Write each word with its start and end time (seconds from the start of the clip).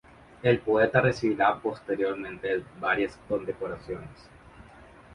El 0.41 0.57
poeta 0.57 0.99
recibiría 0.99 1.53
posteriormente 1.61 2.63
varias 2.79 3.19
condecoraciones. 3.29 4.09